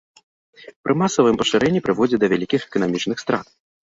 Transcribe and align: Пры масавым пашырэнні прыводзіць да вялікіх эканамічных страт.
Пры 0.85 0.93
масавым 1.01 1.35
пашырэнні 1.41 1.83
прыводзіць 1.87 2.21
да 2.23 2.29
вялікіх 2.33 2.61
эканамічных 2.69 3.17
страт. 3.25 3.47